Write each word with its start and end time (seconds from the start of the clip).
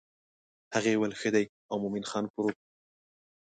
هغې 0.75 0.91
وویل 0.95 1.13
ښه 1.19 1.29
دی 1.35 1.45
او 1.71 1.75
مومن 1.81 2.03
خان 2.09 2.25
پر 2.31 2.39
ووت. 2.43 2.57